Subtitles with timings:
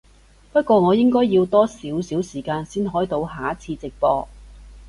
[0.51, 4.27] 不過我應該要多少少時間先開到下一次直播